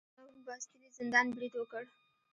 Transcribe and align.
هغوی 0.09 0.31
په 0.35 0.41
باستیلي 0.47 0.89
زندان 0.99 1.25
برید 1.35 1.53
وکړ. 1.57 1.83